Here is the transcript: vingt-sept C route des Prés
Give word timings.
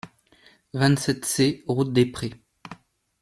vingt-sept 0.73 1.25
C 1.25 1.63
route 1.67 1.93
des 1.93 2.07
Prés 2.07 2.33